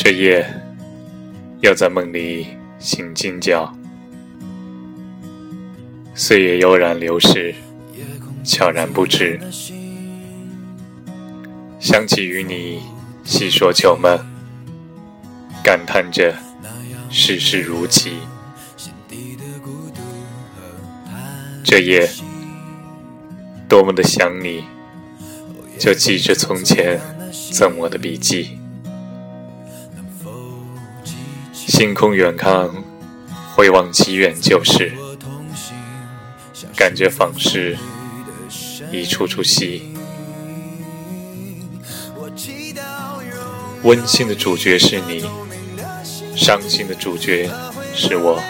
[0.00, 0.46] 这夜，
[1.60, 2.46] 又在梦里
[2.78, 3.68] 醒惊觉，
[6.14, 7.52] 岁月悠然流逝，
[8.44, 9.40] 悄然不知。
[11.80, 12.80] 想起与你
[13.24, 14.16] 细说旧梦，
[15.64, 16.32] 感叹着
[17.10, 18.18] 世事如棋。
[21.64, 22.08] 这夜，
[23.68, 24.62] 多么的想你，
[25.76, 27.00] 就记着从前
[27.52, 28.57] 赠我的笔记。
[31.68, 32.66] 星空远看，
[33.54, 34.90] 回望极远旧事，
[36.74, 37.76] 感觉仿是
[38.90, 39.94] 一出出戏。
[43.82, 45.26] 温馨的主角是你，
[46.34, 47.50] 伤心的主角
[47.94, 48.42] 是我。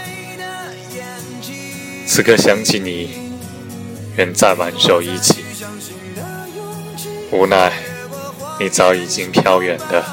[2.06, 3.10] 此刻想起你，
[4.16, 5.44] 愿再挽手一起。
[7.32, 7.72] 无奈，
[8.60, 10.04] 你早已经飘远的，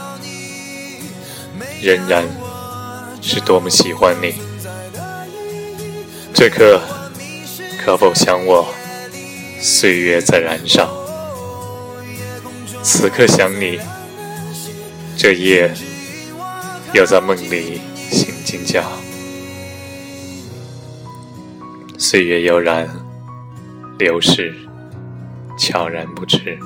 [1.84, 2.26] 仍然。
[3.28, 4.36] 是多么喜欢你，
[6.32, 6.80] 这刻
[7.84, 8.68] 可否想我？
[9.60, 10.88] 岁月在燃烧，
[12.84, 13.80] 此刻想你，
[15.18, 15.74] 这夜
[16.94, 18.84] 又在梦里醒惊觉，
[21.98, 22.88] 岁月悠然
[23.98, 24.54] 流逝，
[25.58, 26.60] 悄然不知，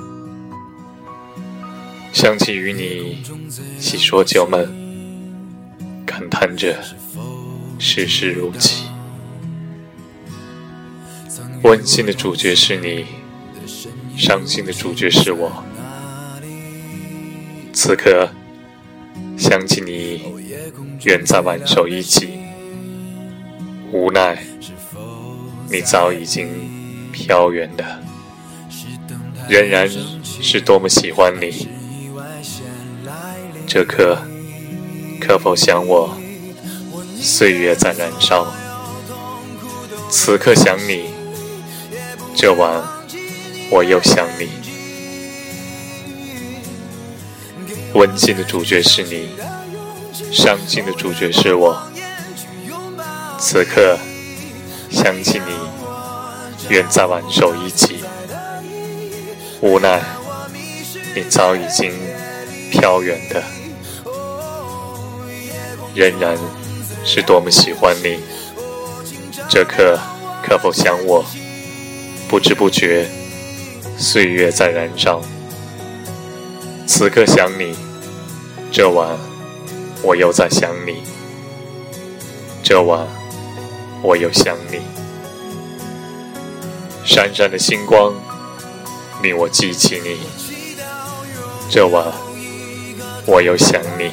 [2.12, 3.22] 想起与你
[3.80, 4.79] 细说旧梦。
[6.20, 6.78] 感叹着
[7.78, 8.84] 世事如棋，
[11.62, 13.06] 温馨的主角是你，
[14.18, 15.64] 伤心的主角是我。
[17.72, 18.28] 此刻
[19.38, 20.22] 想起你，
[21.04, 22.28] 远在挽手一起，
[23.90, 24.44] 无奈
[25.70, 28.02] 你早已经飘远的，
[29.48, 29.88] 仍然
[30.22, 31.66] 是多么喜欢你。
[33.66, 34.18] 这刻。
[35.20, 36.16] 可否想我？
[37.20, 38.46] 岁月在燃烧，
[40.08, 41.10] 此刻想你，
[42.34, 42.82] 这晚
[43.70, 44.48] 我又想你。
[47.92, 49.28] 温馨的主角是你，
[50.32, 51.78] 伤心的主角是我。
[53.38, 53.98] 此刻
[54.90, 55.52] 想起你，
[56.70, 57.98] 愿再挽手一起。
[59.60, 60.02] 无奈
[61.14, 61.92] 你早已经
[62.70, 63.59] 飘远的。
[65.94, 66.36] 仍然
[67.04, 68.20] 是多么喜欢你，
[69.48, 69.98] 这刻
[70.42, 71.24] 可否想我？
[72.28, 73.06] 不知不觉，
[73.98, 75.20] 岁月在燃烧。
[76.86, 77.74] 此刻想你，
[78.70, 79.18] 这晚
[80.02, 81.02] 我又在想你，
[82.62, 83.06] 这晚
[84.02, 84.80] 我又想你。
[87.04, 88.14] 闪闪的星光
[89.22, 90.20] 令我记起你，
[91.68, 92.04] 这晚
[93.26, 94.12] 我又想你。